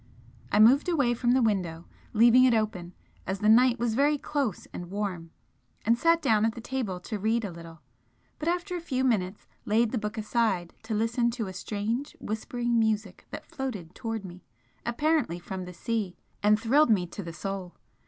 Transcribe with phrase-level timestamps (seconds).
[0.51, 2.95] I moved away from the window, leaving it open,
[3.27, 5.29] as the night was very close and warm,
[5.85, 7.81] and sat down at the table to read a little,
[8.39, 12.79] but after a few minutes laid the book aside to listen to a strange whispering
[12.79, 14.43] music that floated towards me,
[14.87, 17.75] apparently from the sea, and thrilled me to the soul.